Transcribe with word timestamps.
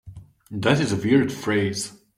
That 0.49 0.79
is 0.79 0.91
a 0.91 0.95
weird 0.95 1.31
phrase. 1.31 1.91